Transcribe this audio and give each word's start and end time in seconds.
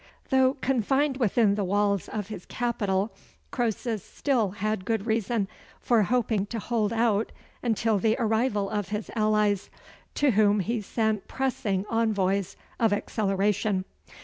Though 0.31 0.55
confined 0.61 1.17
within 1.17 1.53
the 1.53 1.63
walls 1.63 2.09
of 2.09 2.29
his 2.29 2.47
capital, 2.47 3.11
Croesus 3.51 4.01
had 4.03 4.17
still 4.17 4.55
good 4.83 5.05
reason 5.05 5.47
for 5.79 6.01
hoping 6.01 6.47
to 6.47 6.57
hold 6.57 6.91
out 6.91 7.31
until 7.61 7.99
the 7.99 8.15
arrival 8.17 8.67
of 8.67 8.89
his 8.89 9.11
allies, 9.15 9.69
to 10.15 10.31
whom 10.31 10.61
he 10.61 10.81
sent 10.81 11.27
pressing 11.27 11.85
envoys 11.91 12.55
of 12.79 12.91
acceleration. 12.91 13.85